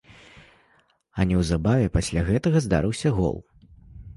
А 1.19 1.27
неўзабаве 1.31 1.91
пасля 1.99 2.25
гэтага 2.31 2.57
здарыўся 2.67 3.09
гол. 3.19 3.37